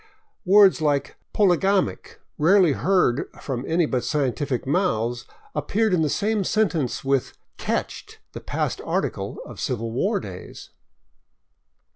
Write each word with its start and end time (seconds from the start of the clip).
W^ords 0.47 0.81
like" 0.81 1.15
poligamic," 1.37 2.15
rarely 2.39 2.71
heard 2.71 3.29
from 3.39 3.63
any 3.67 3.85
but 3.85 4.03
scientific 4.03 4.65
mouths, 4.65 5.27
appeared 5.53 5.93
in 5.93 6.01
the 6.01 6.09
same 6.09 6.43
sentence 6.43 7.05
with" 7.05 7.37
ketched," 7.67 8.17
the 8.33 8.41
past 8.41 8.79
participle 8.83 9.37
of 9.45 9.59
Civil 9.61 9.91
War 9.91 10.19
days. 10.19 10.71